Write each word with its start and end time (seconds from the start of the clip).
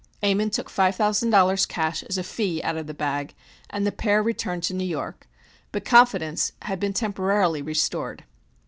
Ammon 0.23 0.49
took 0.49 0.67
five 0.67 0.95
thousand 0.95 1.29
dollars 1.29 1.67
cash 1.67 2.01
as 2.01 2.17
a 2.17 2.23
fee 2.23 2.59
out 2.63 2.75
of 2.75 2.87
the 2.87 2.93
bag, 2.95 3.35
and 3.69 3.85
the 3.85 3.91
pair 3.91 4.23
returned 4.23 4.63
to 4.63 4.73
New 4.73 4.83
York. 4.83 5.27
But 5.71 5.85
confidence 5.85 6.53
had 6.63 6.79
been 6.79 6.93
temporarily 6.93 7.61
restored. 7.61 8.23